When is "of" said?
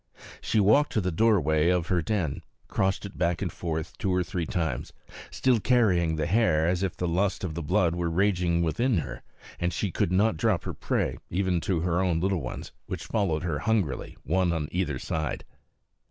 1.69-1.89, 7.43-7.53